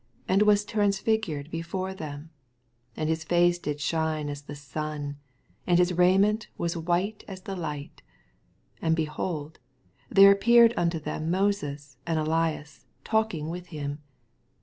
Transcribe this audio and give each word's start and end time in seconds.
2 0.27 0.33
And 0.33 0.41
was 0.41 0.65
transflffured 0.65 1.51
before 1.51 1.93
them: 1.93 2.31
and 2.97 3.07
his 3.07 3.23
fistce 3.23 3.61
did 3.61 3.79
shine 3.79 4.29
as 4.29 4.41
the 4.41 4.55
sun, 4.55 5.17
and 5.67 5.77
his 5.77 5.93
raiment 5.93 6.47
was 6.57 6.75
white 6.75 7.23
as 7.27 7.41
the 7.41 7.55
light. 7.55 8.01
8 8.77 8.77
And, 8.81 8.95
behold, 8.95 9.59
there 10.09 10.31
appeared 10.31 10.73
unto 10.75 10.97
them 10.99 11.29
Moses 11.29 11.97
ana 12.07 12.25
Ellas 12.25 12.85
talking 13.03 13.47
with 13.49 13.67
him. 13.67 13.99